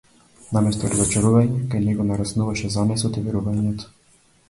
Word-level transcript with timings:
Наместо 0.55 0.87
разочарување, 0.93 1.61
кај 1.75 1.85
него 1.91 2.09
нараснуваше 2.09 2.73
занесот 2.79 3.25
и 3.25 3.27
верувањето. 3.31 3.97